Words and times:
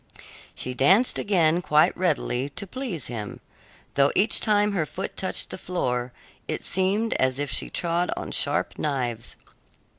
She 0.55 0.73
danced 0.73 1.19
again 1.19 1.61
quite 1.61 1.95
readily, 1.95 2.49
to 2.49 2.65
please 2.65 3.05
him, 3.05 3.39
though 3.93 4.11
each 4.15 4.39
time 4.39 4.71
her 4.71 4.87
foot 4.87 5.15
touched 5.15 5.51
the 5.51 5.59
floor 5.59 6.11
it 6.47 6.63
seemed 6.63 7.13
as 7.19 7.37
if 7.37 7.51
she 7.51 7.69
trod 7.69 8.09
on 8.17 8.31
sharp 8.31 8.79
knives. 8.79 9.35